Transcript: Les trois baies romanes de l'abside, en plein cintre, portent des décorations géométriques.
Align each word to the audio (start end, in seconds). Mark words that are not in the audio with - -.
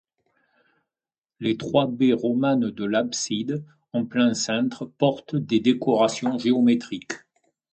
Les 1.39 1.57
trois 1.57 1.85
baies 1.85 2.13
romanes 2.13 2.71
de 2.71 2.85
l'abside, 2.85 3.63
en 3.93 4.03
plein 4.03 4.33
cintre, 4.33 4.85
portent 4.97 5.35
des 5.35 5.59
décorations 5.59 6.39
géométriques. 6.39 7.13